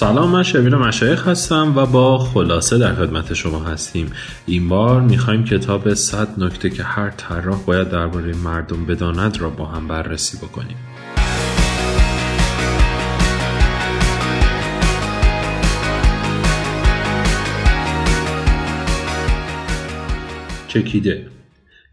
[0.00, 4.12] سلام من شبیر مشایخ هستم و با خلاصه در خدمت شما هستیم.
[4.46, 9.66] این بار می‌خوایم کتاب 100 نکته که هر طراح باید درباره مردم بداند را با
[9.66, 10.76] هم بررسی بکنیم.
[20.68, 21.39] چکیده.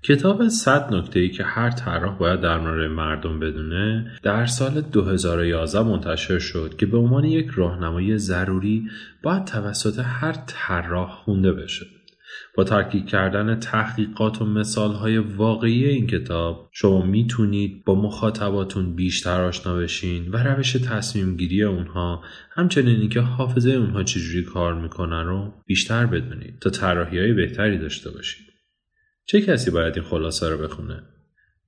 [0.08, 5.84] کتاب 100 نکته ای که هر طراح باید در مورد مردم بدونه در سال 2011
[5.84, 8.90] منتشر شد که به عنوان یک راهنمای ضروری
[9.24, 11.86] باید توسط هر طراح خونده بشه.
[12.56, 19.76] با ترکیب کردن تحقیقات و مثالهای واقعی این کتاب شما می‌تونید با مخاطباتون بیشتر آشنا
[19.76, 26.06] بشین و روش تصمیم گیری اونها همچنین اینکه حافظه اونها چجوری کار می‌کنن رو بیشتر
[26.06, 28.47] بدونید تا طراحی بهتری داشته باشید.
[29.30, 31.03] چه کسی باید این خلاصه رو بخونه؟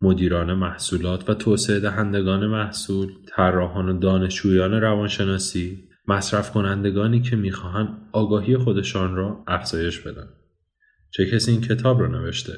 [0.02, 8.58] مدیران محصولات و توسعه دهندگان محصول، طراحان و دانشجویان روانشناسی، مصرف کنندگانی که می‌خواهند آگاهی
[8.58, 10.28] خودشان را افزایش بدن.
[11.12, 12.54] چه کسی این کتاب را نوشته؟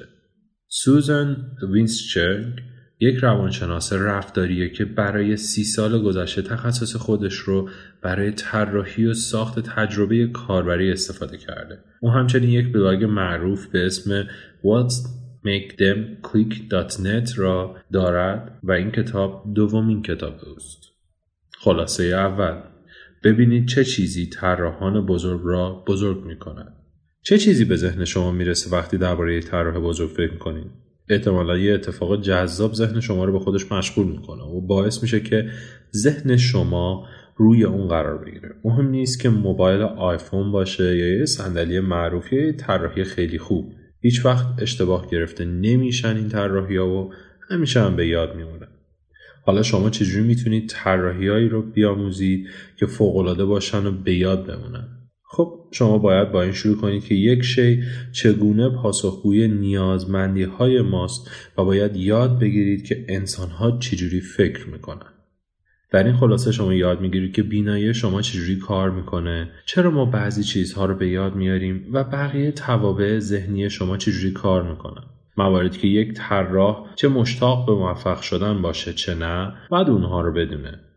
[0.67, 2.59] سوزان واینشنک
[3.01, 7.69] یک روانشناس رفتاریه که برای سی سال گذشته تخصص خودش رو
[8.01, 11.79] برای طراحی و ساخت تجربه کاربری استفاده کرده.
[12.01, 14.23] او همچنین یک بلاگ معروف به اسم
[14.63, 14.91] What
[15.45, 20.83] Makes Them Click.net را دارد و این کتاب دومین کتاب اوست.
[21.59, 22.61] خلاصه اول
[23.23, 26.75] ببینید چه چیزی طراحان بزرگ را بزرگ می کند.
[27.21, 32.21] چه چیزی به ذهن شما می‌رسه وقتی درباره طراح بزرگ فکر کنید؟ احتمالا یه اتفاق
[32.21, 35.49] جذاب ذهن شما رو به خودش مشغول می‌کنه و باعث میشه که
[35.95, 38.49] ذهن شما روی اون قرار بگیره.
[38.63, 43.73] مهم نیست که موبایل آیفون باشه یا یه صندلی معروف یا طراحی خیلی خوب.
[44.01, 47.13] هیچ وقت اشتباه گرفته نمیشن این طراحی ها و
[47.49, 48.67] همیشه هم به یاد میمونن
[49.43, 52.47] حالا شما چجوری می‌تونید طراحیهایی رو بیاموزید
[52.79, 55.00] که فوقالعاده باشن و به یاد بمونن؟
[55.33, 61.31] خب شما باید با این شروع کنید که یک شی چگونه پاسخگوی نیازمندی های ماست
[61.57, 65.05] و باید یاد بگیرید که انسان ها چجوری فکر می‌کنن.
[65.91, 70.43] در این خلاصه شما یاد می‌گیرید که بینایی شما چجوری کار می‌کنه چرا ما بعضی
[70.43, 75.03] چیزها رو به یاد میاریم و بقیه توابع ذهنی شما چجوری کار می‌کنن.
[75.37, 80.33] مواردی که یک طراح چه مشتاق به موفق شدن باشه چه نه بعد اونها رو
[80.33, 80.90] بدونه.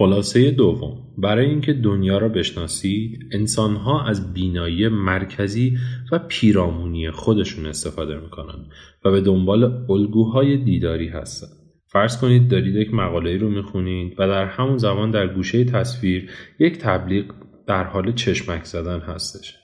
[0.00, 0.98] خلاصه دوم.
[1.18, 5.78] برای اینکه دنیا را بشناسید انسانها از بینایی مرکزی
[6.12, 8.66] و پیرامونی خودشون استفاده می‌کنن
[9.04, 11.50] و به دنبال الگوهای دیداری هستند.
[11.86, 16.78] فرض کنید دارید یک مقاله رو می‌خونید و در همون زمان در گوشه تصویر یک
[16.78, 17.24] تبلیغ
[17.66, 19.59] در حال چشمک زدن هستش.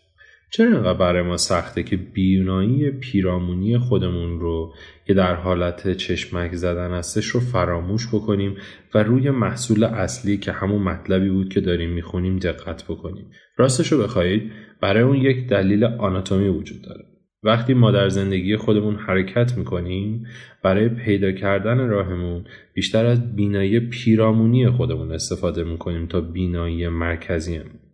[0.51, 4.75] چرا اینقدر برای ما سخته که بیونایی پیرامونی خودمون رو
[5.07, 8.57] که در حالت چشمک زدن هستش رو فراموش بکنیم
[8.95, 14.03] و روی محصول اصلی که همون مطلبی بود که داریم می‌خونیم دقت بکنیم؟ راستش رو
[14.03, 17.05] بخواهید برای اون یک دلیل آناتومی وجود داره.
[17.43, 20.27] وقتی ما در زندگی خودمون حرکت می‌کنیم
[20.63, 27.86] برای پیدا کردن راهمون بیشتر از بینایی پیرامونی خودمون استفاده می‌کنیم تا بینایی مرکزیمون.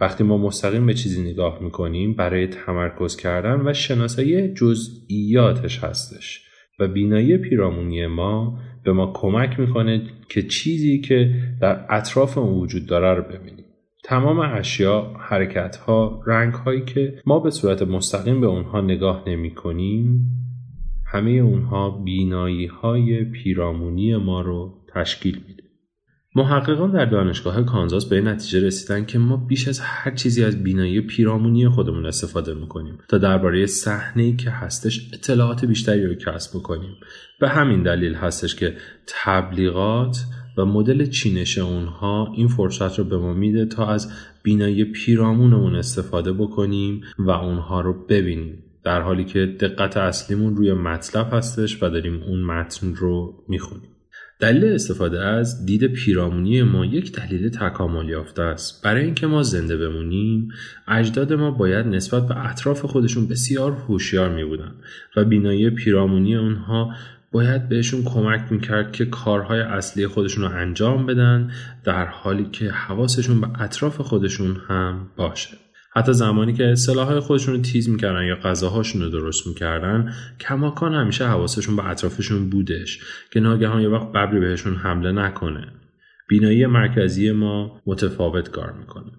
[0.00, 6.46] وقتی ما مستقیم به چیزی نگاه می‌کنیم برای تمرکز کردن و شناسایی جزئیاتش هستش
[6.78, 12.86] و بینایی پیرامونی ما به ما کمک می‌کنه که چیزی که در اطراف اون وجود
[12.86, 13.64] داره رو ببینیم
[14.04, 19.54] تمام اشیا، حرکت ها، رنگ هایی که ما به صورت مستقیم به اونها نگاه نمی
[19.54, 20.30] کنیم
[21.06, 25.65] همه اونها بینایی های پیرامونی ما رو تشکیل میده.
[26.36, 31.00] محققان در دانشگاه کانزاس به نتیجه رسیدن که ما بیش از هر چیزی از بینایی
[31.00, 36.96] پیرامونی خودمون استفاده می‌کنیم تا درباره صحنه که هستش اطلاعات بیشتری رو کسب بکنیم.
[37.40, 38.76] به همین دلیل هستش که
[39.06, 40.24] تبلیغات
[40.58, 46.32] و مدل چینش اونها این فرصت رو به ما میده تا از بینایی پیرامونمون استفاده
[46.32, 48.62] بکنیم و اونها رو ببینیم.
[48.84, 53.95] در حالی که دقت اصلیمون روی مطلب هستش و داریم اون متن رو می‌خونیم.
[54.40, 58.82] دلیل استفاده از دید پیرامونی ما یک دلیل تکامل یافته است.
[58.84, 60.48] برای اینکه ما زنده بمونیم
[60.88, 64.72] اجداد ما باید نسبت به اطراف خودشون بسیار هوشیار می بودن
[65.16, 66.94] و بینایی پیرامونی اونها
[67.32, 71.50] باید بهشون کمک می‌کرد که کارهای اصلی خودشون رو انجام بدن
[71.84, 75.56] در حالی که حواسشون به اطراف خودشون هم باشه.
[75.96, 81.26] حتی زمانی که سلاحهای خودشون رو تیز می‌کردن یا غذاهاشون رو درست می‌کردن کماکان همیشه
[81.26, 82.98] حواسشون به اطرافشون بودش
[83.32, 85.72] که ناگهان یه وقت ببری بهشون حمله نکنه.
[86.28, 89.12] بینایی مرکزی ما متفاوت کار می‌کنه.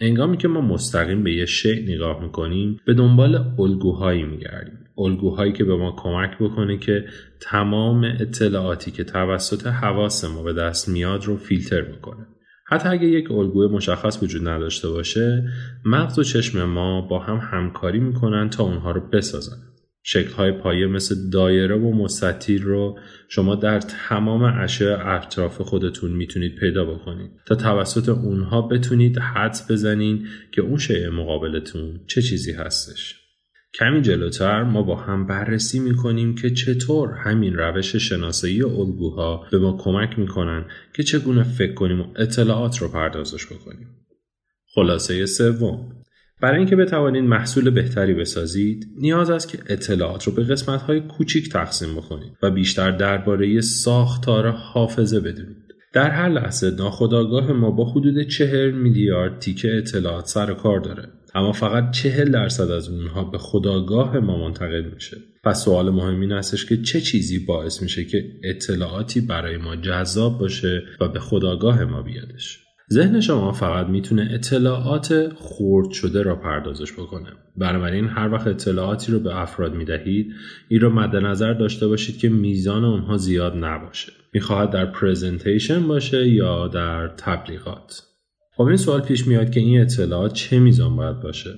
[0.00, 4.78] انگامی که ما مستقیم به یه شیء نگاه می‌کنیم به دنبال الگوهایی میگردیم.
[4.98, 7.04] الگوهایی که به ما کمک بکنه که
[7.40, 12.26] تمام اطلاعاتی که توسط حواس ما به دست میاد رو فیلتر بکنه
[12.70, 15.48] حتی اگه یک الگوی مشخص وجود نداشته باشه
[15.84, 19.56] مغز و چشم ما با هم همکاری می‌کنن تا اونها رو بسازن.
[20.02, 26.84] شکلهای پایه مثل دایره و مستطیل رو شما در تمام اشیاء اطراف خودتون می‌تونید پیدا
[26.84, 33.19] بکنید تا توسط اونها بتونید حدس بزنین که اون شیء مقابلتون چه چیزی هستش.
[33.74, 39.76] کمی جلوتر ما با هم بررسی می‌کنیم که چطور همین روش شناسایی الگوها به ما
[39.76, 40.64] کمک می‌کنن
[40.94, 43.88] که چگونه فکر کنیم و اطلاعات رو پردازش بکنیم.
[44.74, 45.92] خلاصه سوم
[46.40, 51.94] برای اینکه بتوانید محصول بهتری بسازید نیاز است که اطلاعات رو به قسمت‌های کوچیک تقسیم
[51.94, 55.70] بکنید و بیشتر درباره ساختار حافظه بدونید.
[55.92, 61.52] در هر لحظه ناخودآگاه ما با حدود چهر میلیارد تیکه اطلاعات سر کار داره اما
[61.52, 65.16] فقط چهل درصد از اونها به خداگاه ما منتقل میشه.
[65.44, 70.38] پس سوال مهم این هستش که چه چیزی باعث میشه که اطلاعاتی برای ما جذاب
[70.38, 72.58] باشه و به خداگاه ما بیادش؟
[72.92, 77.28] ذهن شما فقط می‌تونه اطلاعات خورد شده را پردازش بکنه.
[77.56, 80.32] بنابراین هر وقت اطلاعاتی رو به افراد می‌دهید
[80.68, 84.12] این رو مد نظر داشته باشید که میزان اونها زیاد نباشه.
[84.32, 88.02] می‌خواهد در پرزنتیشن باشه یا در تبلیغات.
[88.56, 91.50] خب این سوال پیش میاد که این اطلاعات چه میزان باید باشه؟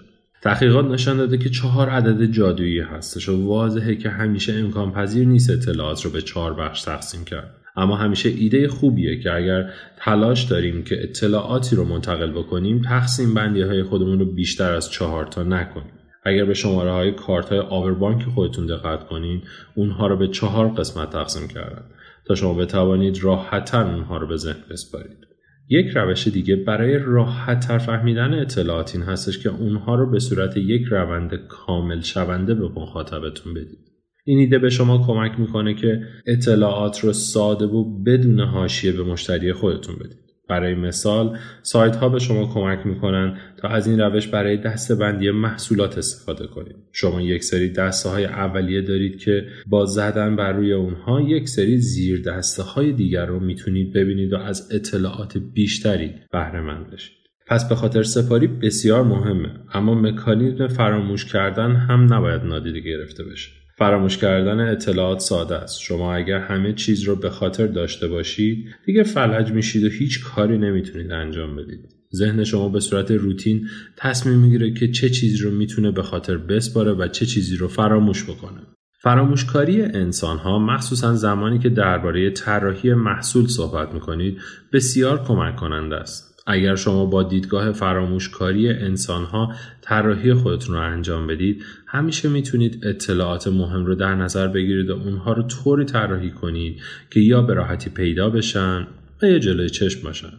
[0.43, 5.51] تحقیقات نشان داده که چهار عدد جادویی هستش و واضحه که همیشه امکان پذیر نیست
[5.51, 7.55] اطلاعات رو به چهار بخش تقسیم کرد.
[7.77, 13.63] اما همیشه ایده خوبیه که اگر تلاش داریم که اطلاعاتی رو منتقل بکنیم تقسیم بندی
[13.63, 15.93] های خودمون رو بیشتر از چهار تا نکنیم.
[16.25, 19.43] اگر به شماره های کارت های آوربانک خودتون دقت کنین
[19.75, 21.83] اونها رو به چهار قسمت تقسیم کردن.
[22.27, 25.32] تا شما بتوانید راحتتر اونها رو به ذهن بسپارید.
[25.73, 30.57] یک روش دیگه برای راحت تر فهمیدن اطلاعات این هستش که اونها رو به صورت
[30.57, 33.79] یک روند کامل شونده به مخاطبتون بدید.
[34.25, 39.53] این ایده به شما کمک می‌کنه که اطلاعات رو ساده و بدون حاشیه به مشتری
[39.53, 40.22] خودتون بدید.
[40.53, 45.31] برای مثال سایت ها به شما کمک می‌کنن تا از این روش برای دسته بندی
[45.31, 46.77] محصولات استفاده کنید.
[46.93, 51.79] شما یک سری دسته های اولیه دارید که با زدن بر روی اونها یک سری
[51.79, 57.17] زیر دسته های دیگر رو می‌تونید ببینید و از اطلاعات بیشتری بهره مند بشید.
[57.47, 63.62] پس به خاطر سپاری بسیار مهمه اما مکانیزم فراموش کردن هم نباید نادیده گرفته بشه.
[63.83, 65.81] فراموش کردن اطلاعات ساده است.
[65.81, 70.59] شما اگر همه چیز رو به خاطر داشته باشید دیگه فلج میشید و هیچ کاری
[70.59, 71.81] نمی‌تونید انجام بدید.
[72.15, 76.93] ذهن شما به صورت روتین تصمیم می‌گیره که چه چیزی رو می‌تونه به خاطر بسپاره
[76.93, 78.61] و چه چیزی رو فراموش بکنه.
[79.03, 84.39] فراموشکاری انسان ها مخصوصا زمانی که درباره طراحی محصول صحبت می‌کنید
[84.73, 86.33] بسیار کمک کننده است.
[86.47, 91.63] اگر شما با دیدگاه فراموشکاری انسانها طراحی خودتون رو انجام بدید
[91.95, 96.81] همیشه می‌تونید اطلاعات مهم رو در نظر بگیرید و اونها رو طوری طراحی کنید
[97.11, 98.87] که یا به راحتی پیدا بشن
[99.23, 100.33] و یا جلوی چشم باشن.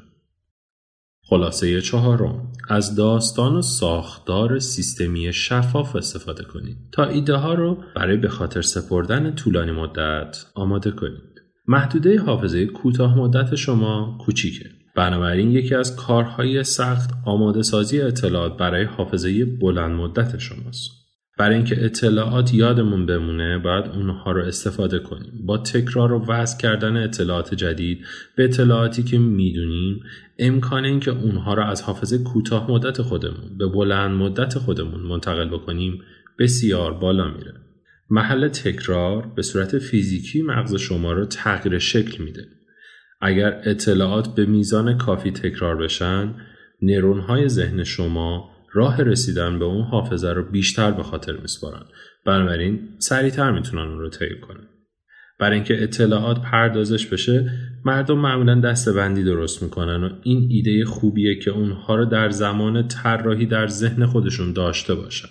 [1.30, 6.78] خلاصه چهارم از داستان و ساختار سیستمی شفاف استفاده کنید.
[6.92, 11.42] تا ایده ها رو برای به خاطر سپردن طولانی مدت آماده کنید.
[11.68, 14.70] محدوده حافظه کوتاه مدت شما کوچیکه.
[14.96, 21.03] بنابراین یکی از کارهای سخت آماده سازی اطلاعات برای حافظه بلند مدت شماست.
[21.38, 25.46] برای اینکه اطلاعات یادمون بمونه باید اونها رو استفاده کنیم.
[25.46, 30.00] با تکرار و وضع کردن اطلاعات جدید به اطلاعاتی که می‌دونیم
[30.40, 36.02] امکان اینکه اونها رو از حافظه کوتاه مدت خودمون به بلند مدت خودمون منتقل بکنیم
[36.40, 37.54] بسیار بالا میره.
[38.10, 42.48] محل تکرار به صورت فیزیکی مغز شما رو تغییر شکل میده.
[43.22, 46.36] اگر اطلاعات به میزان کافی تکرار بشن
[46.82, 51.86] نرون های ذهن شما راه رسیدن به اون حافظه رو بیشتر به خاطر میسپارن.
[52.26, 54.68] بنابراین سریعتر می‌تونن اون رو طی کنن.
[55.40, 57.52] برای اینکه اطلاعات پردازش بشه
[57.86, 63.46] مردم معمولا دستبندی درست می‌کنن و این ایده خوبیه که اونها رو در زمان طراحی
[63.46, 65.30] در ذهن خودشون داشته باشن.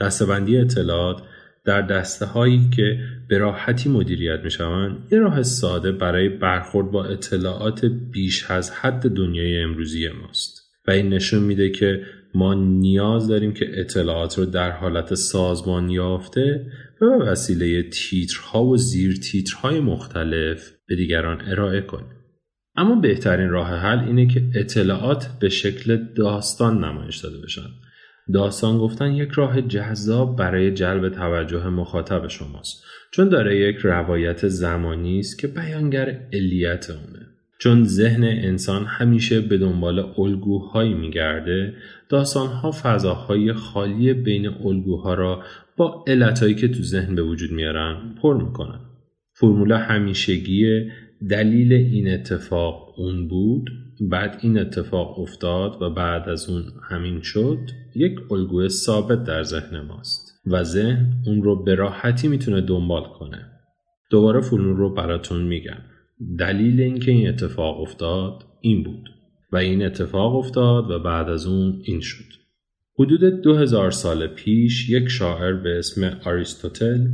[0.00, 1.22] دستبندی اطلاعات
[1.64, 2.98] در دسته هایی که
[3.28, 9.08] به راحتی مدیریت می شوند یه راه ساده برای برخورد با اطلاعات بیش از حد
[9.08, 10.66] دنیای امروزی ماست.
[10.88, 12.02] و این نشون میده که
[12.36, 16.66] ما نیاز داریم که اطلاعات رو در حالت سازمان یافته
[17.00, 22.16] و به وسیله تیترها و زیر تیترهای مختلف به دیگران ارائه کنیم.
[22.76, 27.68] اما بهترین راه حل اینه که اطلاعات به شکل داستان نمایش داده بشن
[28.34, 35.18] داستان گفتن یک راه جذاب برای جلب توجه مخاطب شماست چون داره یک روایت زمانی
[35.18, 37.26] است که بیانگر علیت اونه
[37.58, 41.74] چون ذهن انسان همیشه به دنبال الگوهایی میگرده
[42.08, 45.42] داستانها فضاهای خالی بین الگوها را
[45.76, 48.80] با علتهایی که تو ذهن به وجود میارن پر می‌کنن.
[49.34, 50.90] فرمول همیشگی
[51.30, 53.70] دلیل این اتفاق اون بود
[54.10, 57.58] بعد این اتفاق افتاد و بعد از اون همین شد
[57.94, 63.46] یک الگوی ثابت در ذهن ماست و ذهن اون رو به راحتی می‌تونه دنبال کنه.
[64.10, 65.95] دوباره فولون رو براتون میگم.
[66.38, 69.08] دلیل اینکه این اتفاق افتاد این بود
[69.52, 72.36] و این اتفاق افتاد و بعد از اون این شد
[72.98, 77.06] حدود دو هزار سال پیش یک شاعر به اسم آریستوتل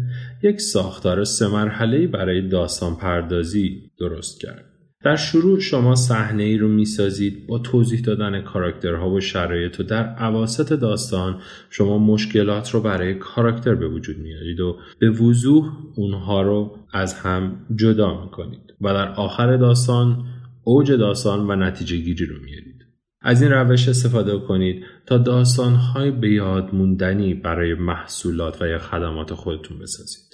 [0.43, 4.72] یک ساختار سه مرحله برای داستان پردازی درست کرد.
[5.05, 10.05] در شروع شما صحنه ای رو می‌سازید با توضیح دادن کاراکترها و شرایط و در
[10.05, 11.41] عواست داستان
[11.71, 17.67] شما مشکلات رو برای کاراکتر به وجود میارید و به وضوح اونها رو از هم
[17.75, 20.25] جدا می‌کنید و در آخر داستان
[20.65, 22.73] اوج داستان و نتیجه گیری رو میارید.
[23.21, 29.35] از این روش استفاده کنید تا داستانهای به یاد موندنی برای محصولات و یا خدمات
[29.35, 30.33] خودتون بسازید.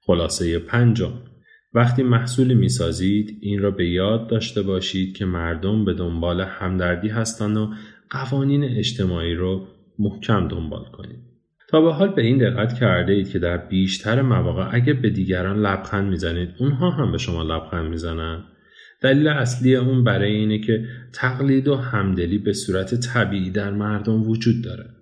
[0.00, 1.12] خلاصه پنجم.
[1.74, 7.56] وقتی محصولی می‌سازید این را به یاد داشته باشید که مردم به دنبال همدردی هستند
[7.56, 7.70] و
[8.10, 9.66] قوانین اجتماعی رو
[9.98, 11.30] محکم دنبال کنید.
[11.68, 15.60] تا به حال به این دقت کرده اید که در بیشتر مواقع اگه به دیگران
[15.60, 18.44] لبخند می‌زنید اونها هم به شما لبخند می‌زنند
[19.02, 24.64] دلیل اصلی اون برای اینه که تقلید و همدلی به صورت طبیعی در مردم وجود
[24.64, 24.99] داره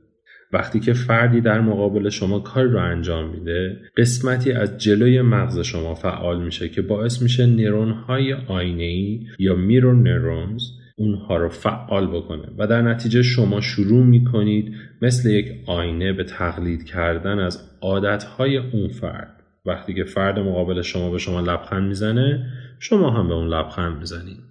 [0.52, 5.94] وقتی که فردی در مقابل شما کار رو انجام میده قسمتی از جلوی مغز شما
[5.94, 10.62] فعال میشه که باعث میشه نرون های آینه ای یا میرور نرونز
[10.96, 16.84] اونها رو فعال بکنه و در نتیجه شما شروع می‌کنید مثل یک آینه به تقلید
[16.84, 19.42] کردن از عادتهای اون فرد.
[19.66, 22.46] وقتی که فرد مقابل شما به شما لبخند می‌زنه
[22.78, 24.47] شما هم به اون لبخند می‌زنید.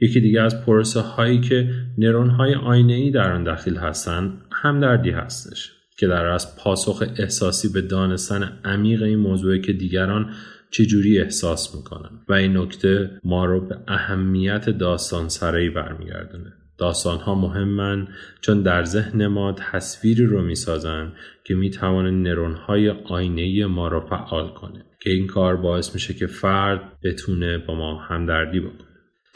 [0.00, 5.10] یکی دیگه از پروسه هایی که نرون های آینه ای در آن دخیل هستند همدردی
[5.10, 10.32] هستش که در از پاسخ احساسی به دانستن عمیق این موضوعی که دیگران
[10.70, 16.52] چجوری احساس می‌کنن و این نکته ما رو به اهمیت داستان سرایی برمیگردونه.
[16.78, 18.08] داستان ها مهمن
[18.40, 21.12] چون در ذهن ما تصویری رو می‌سازن
[21.44, 26.26] که می‌توانه نرون های آینه ما رو فعال کنه که این کار باعث میشه که
[26.26, 28.85] فرد بتونه با ما همدردی بکنه.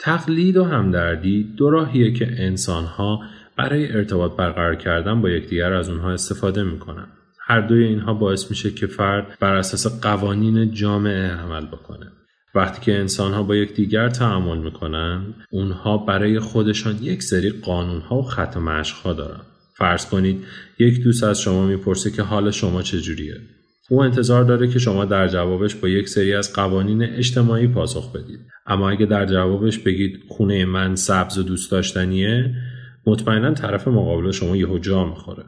[0.03, 3.21] تقلید و همدردی دو راهیه که انسانها
[3.57, 7.07] برای ارتباط برقرار کردن با یکدیگر از اونها استفاده می‌کنن.
[7.39, 12.11] هر دوی اینها باعث میشه که فرد بر اساس قوانین جامعه عمل بکنه.
[12.55, 18.15] وقتی که انسان ها با یکدیگر تعامل می‌کنن اونها برای خودشان یک سری قانون ها
[18.15, 19.41] و خط و ها دارن.
[19.77, 20.45] فرض کنید
[20.79, 23.35] یک دوست از شما می‌پرسه که حال شما چجوریه؟
[23.91, 28.39] او انتظار داره که شما در جوابش با یک سری از قوانین اجتماعی پاسخ بدید.
[28.65, 32.55] اما اگه در جوابش بگید خونه من سبز و دوست داشتنیه
[33.05, 35.43] مطمئنا طرف مقابل شما یهو جا می‌خوره.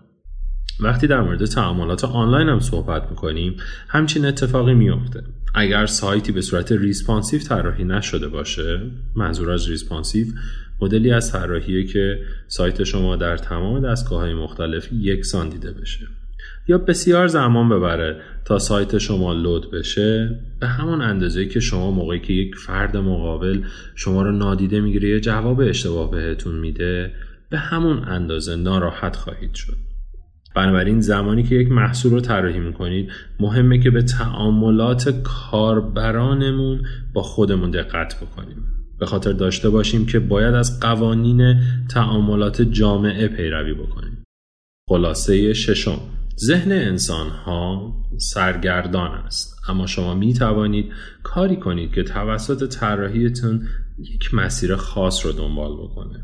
[0.80, 3.56] وقتی در مورد تعاملات آنلاین هم صحبت می‌کنیم
[3.88, 5.24] همچین اتفاقی میفته
[5.56, 8.82] اگر سایتی به صورت responsive طراحی نشده باشه
[9.16, 10.27] منظور از responsive
[10.82, 16.08] مدلی از طراحیه که سایت شما در تمام دستگاه های مختلف یکسان دیده بشه.
[16.67, 22.20] یا بسیار زمان ببره تا سایت شما load بشه؟ به همون اندازه که شما موقعی
[22.20, 23.62] که یک فرد مقابل
[23.96, 27.13] شما رو نادیده می‌گیره یه جواب اشتباه بهتون میده
[27.50, 29.77] به همون اندازه ناراحت خواهید شد.
[30.55, 37.72] بنابراین زمانی که یک محصول رو طراحی می‌کنید مهمه که به تعاملات کاربرانمون با خودمون
[37.72, 38.65] دقت بکنیم.
[39.00, 41.55] به خاطر داشته باشیم که باید از قوانین
[41.89, 44.24] تعاملات جامعه پیروی بکنیم.
[44.89, 46.00] خلاصه ششم.
[46.40, 49.70] ذهن انسان ها سرگردان است.
[49.70, 50.92] اما شما می توانید
[51.24, 53.68] کاری کنید که توسط طراحیتون
[54.00, 56.24] یک مسیر خاص رو دنبال بکنه.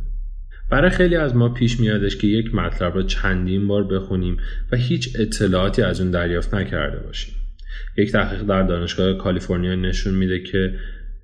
[0.69, 4.37] برای خیلی از ما پیش میادش که یک مطلب رو چندین بار بخونیم
[4.71, 7.35] و هیچ اطلاعاتی از اون دریافت نکرده باشیم.
[7.97, 10.75] یک تحقیق در دانشگاه کالیفرنیا نشون میده که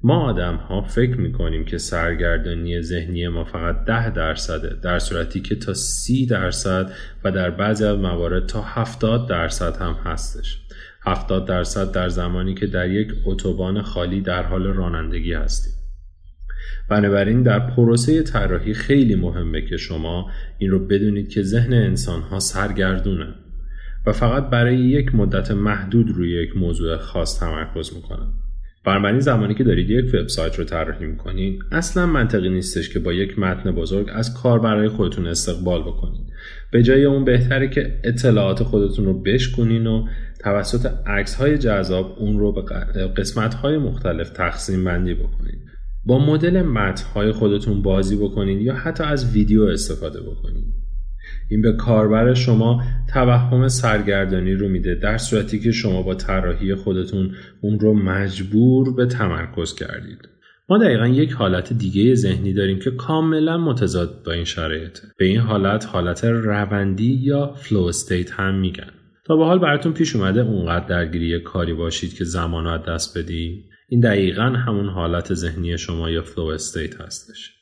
[0.05, 5.55] ما آدم ها فکر می‌کنیم که سرگردانی ذهنی ما فقط ده درصده در صورتی که
[5.55, 6.91] تا سی درصد
[7.23, 10.61] و در بعضی از موارد تا هفتاد درصد هم هستش.
[11.05, 15.73] هفتاد درصد در زمانی که در یک اتوبان خالی در حال رانندگی هستیم.
[16.89, 22.39] بنابراین در پروسه طراحی خیلی مهمه که شما این رو بدونید که ذهن انسان ها
[22.39, 23.35] سرگردونه
[24.05, 28.44] و فقط برای یک مدت محدود روی یک موضوع خاص تمرکز می‌کنن.
[28.85, 33.39] بنابراین زمانی که دارید یک وبسایت رو طراحی می‌کنید اصلا منطقی نیستش که با یک
[33.39, 36.27] متن بزرگ از کار برای خودتون استقبال بکنید
[36.71, 40.07] به جای اون بهتره که اطلاعات خودتون رو بشکنین و
[40.39, 42.61] توسط عکس های جذاب اون رو به
[43.17, 45.59] قسمت های مختلف تقسیم بندی بکنید
[46.05, 50.74] با مدل متن های خودتون بازی بکنید یا حتی از ویدیو استفاده بکنید
[51.49, 52.83] این به کاربر شما
[53.13, 59.05] توهم سرگردانی رو میده در صورتی که شما با طراحی خودتون اون رو مجبور به
[59.05, 60.29] تمرکز کردید.
[60.69, 65.01] ما دقیقا یک حالت دیگه ذهنی داریم که کاملا متضاد با این شرایطه.
[65.17, 68.91] به این حالت حالت روندی یا flow state هم میگن.
[69.25, 73.65] تا به حال براتون پیش اومده اونقدر درگیر کاری باشید که زمان رو دست بدی
[73.89, 77.54] این دقیقا همون حالت ذهنی شما یا flow state هستش.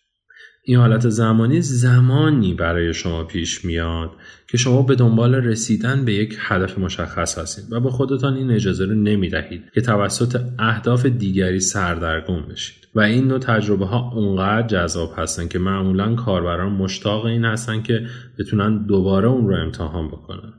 [0.66, 4.12] این حالت زمانی زمانی برای شما پیش میاد
[4.48, 8.86] که شما به دنبال رسیدن به یک هدف مشخص هستید و به خودتان این اجازه
[8.86, 12.88] رو نمی دهید که توسط اهداف دیگری سردرگم بشید.
[12.96, 18.06] و این نوع تجربه ها اونقدر جذاب هستن که معمولا کاربران مشتاق این هستن که
[18.40, 20.54] بتونن دوباره اون رو امتحان بکنن.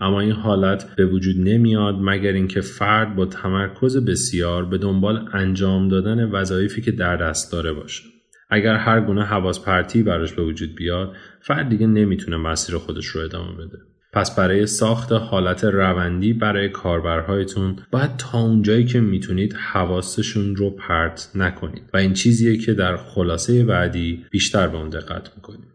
[0.00, 5.88] اما این حالت به وجود نمیاد مگر اینکه فرد با تمرکز بسیار به دنبال انجام
[5.88, 8.13] دادن وظایفی که در دست داره باشه.
[8.50, 13.20] اگر هر گونه حواس پرتی براش به وجود بیاد فرد دیگه نمی‌تونه مسیر خودش رو
[13.20, 13.78] ادامه بده.
[14.12, 21.30] پس برای ساخت حالت روندی برای کاربرهایتون باید تا اونجایی که می‌تونید حواسشون رو پرت
[21.34, 21.90] نکنید.
[21.94, 25.74] و این چیزیه که در خلاصه بعدی بیشتر به اون دقت می‌کنید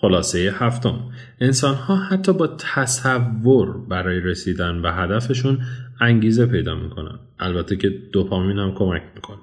[0.00, 1.10] خلاصه هفتم
[1.40, 5.58] انسان ها حتی با تصور برای رسیدن به هدفشون
[6.00, 7.18] انگیزه پیدا می‌کنن.
[7.38, 9.38] البته که دوپامین هم کمک می‌کنه.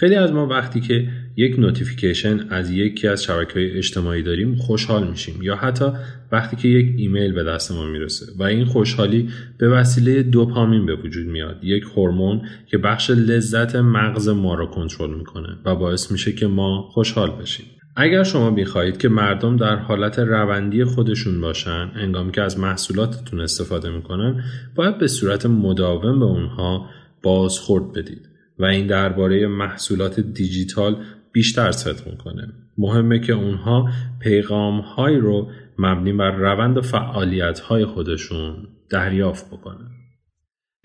[0.00, 5.42] خیلی از ما وقتی که یک notification از یکی از شبکه اجتماعی داریم خوشحال میشیم.
[5.42, 5.84] یا حتی
[6.32, 9.28] وقتی که یک ایمیل به دست ما می‌رسه و این خوشحالی
[9.58, 11.64] به وسیله دوپامین به وجود میاد.
[11.64, 16.82] یک هورمون که بخش لذت مغز ما را کنترل می‌کنه و باعث میشه که ما
[16.92, 17.66] خوشحال بشیم.
[17.96, 23.90] اگر شما می‌خواهید که مردم در حالت روندی خودشون باشن هنگامی که از محصولاتتون استفاده
[23.90, 26.86] می‌کنن باید به صورت مداوم به اونها
[27.22, 28.28] بازخورد بدید.
[28.58, 30.96] و این درباره محصولات دیجیتال
[31.32, 32.52] بیشتر صدق می‌کنه.
[32.78, 39.88] مهمه که اونها پیغام های رو مبنی بر روند فعالیت های خودشون دریافت بکنن.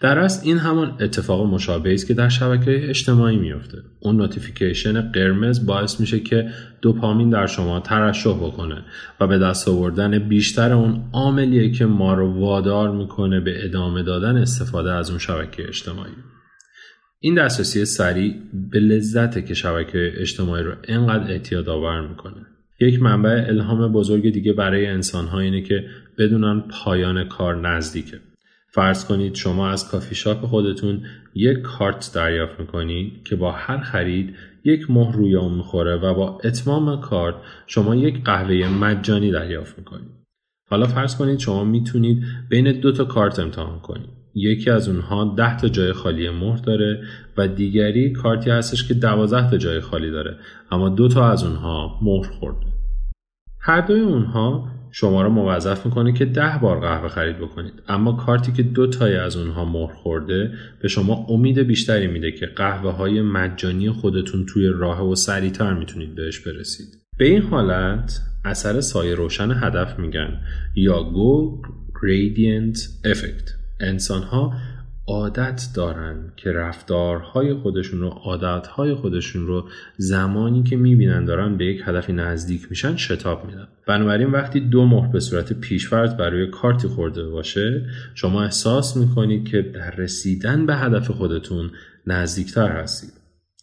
[0.01, 5.65] در اصل این همان اتفاق مشابهی است که در شبکه اجتماعی میفته اون notification قرمز
[5.65, 6.49] باعث میشه که
[6.81, 8.83] دوپامین در شما ترشح بکنه
[9.19, 14.37] و به دست آوردن بیشتر اون عاملیه که ما رو وادار می‌کنه به ادامه دادن
[14.37, 16.13] استفاده از اون شبکه اجتماعی.
[17.25, 18.35] این دسترسی سریع
[18.71, 22.45] به لذته که شبکه اجتماعی رو انقدر اعتیاد آور می‌کنه.
[22.79, 25.85] یک منبع الهام بزرگ دیگه برای انسان ها اینه که
[26.17, 28.19] بدونن پایان کار نزدیکه.
[28.69, 31.01] فرض کنید شما از کافی شاپ خودتون
[31.35, 36.39] یک کارت دریافت می‌کنید که با هر خرید یک مهر روی اون می‌خوره و با
[36.43, 37.35] اتمام کارت
[37.67, 40.11] شما یک قهوه مجانی دریافت می‌کنید.
[40.69, 44.22] حالا فرض کنید شما می‌تونید بین دو تا کارت امتحان کنید.
[44.35, 47.03] یکی از اونها 10 تا جای خالی مهر داره
[47.37, 50.35] و دیگری کارتی هستش که 12 تا جای خالی داره.
[50.71, 52.67] اما دو تا از اونها مهر خورده.
[53.59, 57.73] هر دوی اونها شما رو موظف می‌کنه که ده بار قهوه خرید بکنید.
[57.87, 62.45] اما کارتی که دو تای از اونها مهر خورده به شما امید بیشتری میده که
[62.45, 66.87] قهوه های مجانی خودتون توی راه و سریعتر می‌تونید بهش برسید.
[67.17, 70.39] به این حالت اثر سایه روشن هدف میگن
[70.75, 71.61] یا گو
[71.93, 74.53] gradient effect انسان ها
[75.07, 81.81] عادت دارن که رفتارهای خودشون رو عادتهای خودشون رو زمانی که می‌بینن دارن به یک
[81.85, 83.67] هدفی نزدیک میشن شتاب میدن.
[83.87, 89.61] بنابراین وقتی دو مهر به صورت پیشورد برای کارتی خورده باشه شما احساس می‌کنید که
[89.61, 91.71] در رسیدن به هدف خودتون
[92.07, 93.13] نزدیکتر هستید.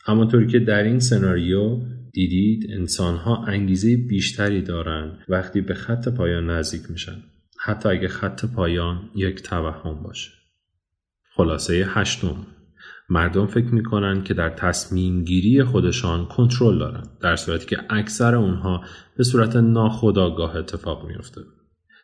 [0.05, 1.79] همانطوری که در این سناریو
[2.13, 7.17] دیدید انسانها انگیزه بیشتری دارند وقتی به خط پایان نزدیک میشن.
[7.63, 10.31] حتی اگه خط پایان یک توهم باشه.
[11.37, 12.47] خلاصه هشتم.
[13.09, 18.85] مردم فکر می‌کنن که در تصمیم گیری خودشان کنترل دارن در صورتی که اکثر اونها
[19.17, 21.41] به صورت ناخودآگاه اتفاق میفته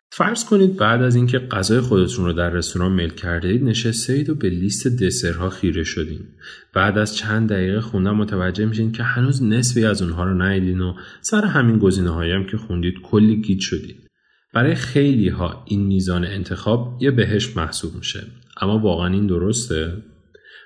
[0.09, 4.29] فرض کنید بعد از اینکه غذای خودتون رو در رستوران میل کرده اید نشسته اید
[4.29, 6.21] و به لیست دسرها خیره شدین.
[6.73, 10.93] بعد از چند دقیقه خوندن متوجه میشین که هنوز نصفی از اونها رو ندیدین و
[11.21, 14.06] سر همین گزینه هم که خوندید کلی گیت شدید
[14.57, 18.23] برای خیلی ها این میزان انتخاب یه بهش محسوب میشه.
[18.61, 19.93] اما واقعا این درسته؟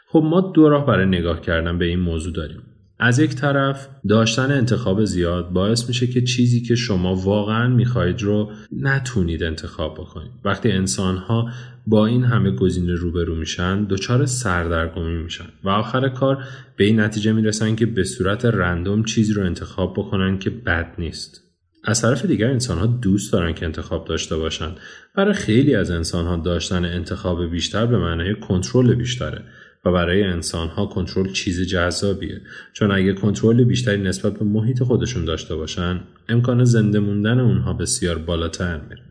[0.08, 2.62] خب ما دو راه برای نگاه کردن به این موضوع داریم.
[3.00, 8.52] از یک طرف داشتن انتخاب زیاد باعث میشه که چیزی که شما واقعا می‌خواهید رو
[8.72, 10.32] نتونید انتخاب بکنید.
[10.46, 11.50] وقتی انسان ها
[11.88, 15.48] با این همه گزینه روبرو میشن دچار سردرگمی میشن.
[15.64, 16.44] و آخر کار
[16.76, 21.51] به این نتیجه می‌رسن که به صورت رندوم چیزی رو انتخاب بکنن که بد نیست.
[21.84, 24.78] از طرف دیگر انسان ها دوست دارن که انتخاب داشته باشند.
[25.16, 29.44] برای خیلی از انسان ها داشتن انتخاب بیشتر به معنای کنترل بیشتره
[29.86, 32.42] و برای انسان ها کنترل چیز جذابیه.
[32.74, 38.18] چون اگه کنترل بیشتری نسبت به محیط خودشون داشته باشن امکان زنده موندن اونها بسیار
[38.18, 39.02] بالاتر میره.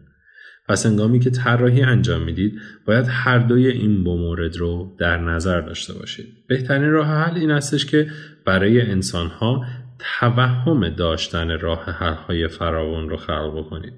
[0.68, 5.60] پس انگامی که طراحی انجام می‌دید باید هر دوی این دو مورد رو در نظر
[5.60, 6.26] داشته باشید.
[6.48, 8.06] بهترین راه حل این استش که
[8.46, 9.64] برای انسانها
[10.02, 13.92] توهم داشتن راه حل های فراوان رو خلق بکنید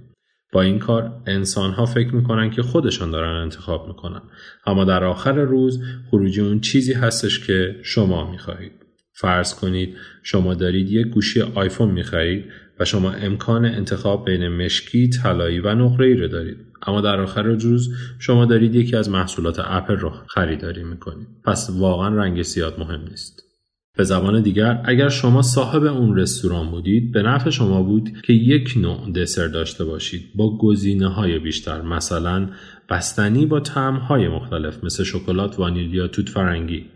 [0.53, 4.23] با این کار انسان ها فکر می‌کنن که خودشان دارن انتخاب می‌کنن
[4.67, 8.73] اما در آخر روز خروجی اون چیزی هستش که شما می‌خواهید
[9.13, 12.45] فرض کنید شما دارید یک گوشی آیفون می‌خرید
[12.81, 16.57] و شما امکان انتخاب بین مشکی، طلایی و نقره ای رو دارید.
[16.87, 21.29] اما در آخر روز شما دارید یکی از محصولات اپل رو خریداری می‌کنید.
[21.45, 23.52] پس واقعا رنگ سیاد مهم نیست.
[23.97, 28.75] به زبان دیگر اگر شما صاحب اون رستوران بودید به نفع شما بود که یک
[28.77, 30.23] نوع دسر داشته باشید.
[30.35, 32.49] با گزینه های بیشتر مثلا
[32.91, 36.87] بستنی با طعم های مختلف مثل شکلات وانیلیا توت فرنگی.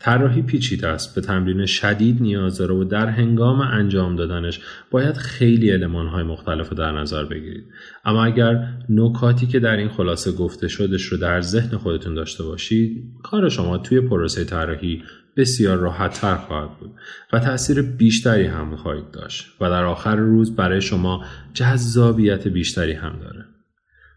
[0.00, 1.14] طراحی پیچیده است.
[1.14, 6.76] به تمرین شدید نیاز داره و در هنگام انجام دادنش باید خیلی های مختلف رو
[6.76, 7.64] در نظر بگیرید.
[8.04, 13.04] اما اگر نکاتی که در این خلاصه گفته شدش رو در ذهن خودتون داشته باشید
[13.22, 15.02] کار شما توی پروسه طراحی
[15.36, 16.90] بسیار راحت تر خواهد بود
[17.32, 23.18] و تاثیر بیشتری هم خواهید داشت و در آخر روز برای شما جذابیت بیشتری هم
[23.22, 23.44] داره.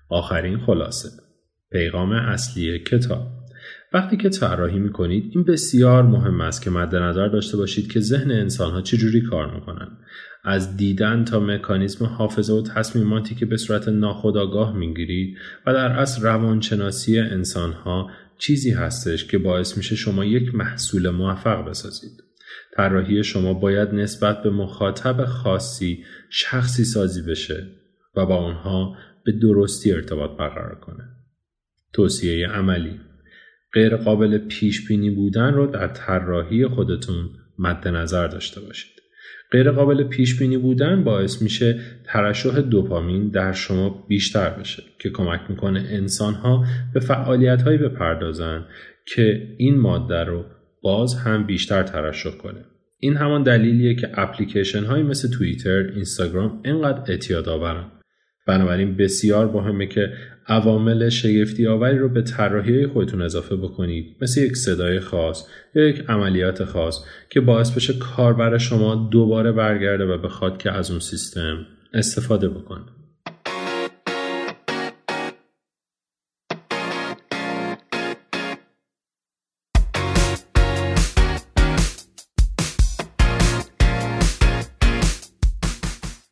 [0.09, 1.09] آخرین خلاصه.
[1.71, 3.27] پیغام اصلی کتاب.
[3.93, 8.31] وقتی که طراحی می‌کنید این بسیار مهم است که مد نظر داشته باشید که ذهن
[8.31, 9.87] انسان ها چجوری کار می‌کنن.
[10.43, 16.21] از دیدن تا مکانیزم حافظه و تصمیماتی که به صورت ناخودآگاه می‌گیرید و در اصل
[16.21, 22.23] روانشناسی انسان ها چیزی هستش که باعث میشه شما یک محصول موفق بسازید
[22.75, 27.67] طراحی شما باید نسبت به مخاطب خاصی شخصی سازی بشه
[28.15, 31.03] و با آنها به درستی ارتباط برقرار کنه
[31.93, 32.99] توصیه عملی
[33.73, 38.96] غیر قابل پیش بینی بودن رو در طراحی خودتون مد نظر داشته باشید.
[39.51, 45.41] غیر قابل پیش بینی بودن باعث میشه ترشح دوپامین در شما بیشتر بشه که کمک
[45.49, 48.65] می‌کنه انسان ها به فعالیت هایی بپردازن
[49.05, 50.45] که این ماده رو
[50.83, 52.65] باز هم بیشتر ترشح کنه.
[52.99, 57.91] این همان دلیلیه که اپلیکیشن هایی مثل توییتر، اینستاگرام اینقدر اعتیاد آورن.
[58.47, 60.13] بنابراین بسیار مهمه که
[60.49, 64.15] عوامل شگفتی آوری رو به طراحی خودتون اضافه بکنید.
[64.21, 70.05] مثل یک صدای خاص یا یک عملیات خاص که باعث بشه کاربر شما دوباره برگرده
[70.05, 72.85] و بخواد که از اون سیستم استفاده بکنه.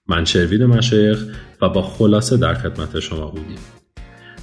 [0.08, 1.26] من شروین مشایخ
[1.62, 3.58] و با خلاصه در خدمت شما بودیم.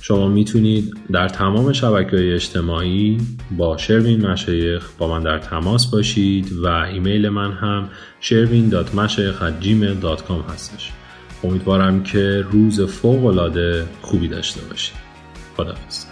[0.04, 3.18] شما می‌تونید در تمام شبکه های اجتماعی
[3.56, 7.88] با شروین مشایخ با من در تماس باشید و ایمیل من هم
[8.22, 10.92] sherwin.mashayekh.gmail.com هستش.
[11.44, 14.96] امیدوارم که روز فوق العاده خوبی داشته باشید.
[15.56, 16.11] خداحافظ.